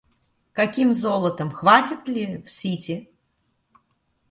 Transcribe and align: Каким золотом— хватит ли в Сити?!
Каким 0.53 0.95
золотом— 0.95 1.51
хватит 1.51 2.07
ли 2.09 2.41
в 2.41 2.49
Сити?! 2.49 3.11